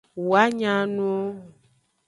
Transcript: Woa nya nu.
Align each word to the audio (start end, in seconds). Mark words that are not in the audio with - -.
Woa 0.27 0.43
nya 0.59 0.73
nu. 0.95 1.11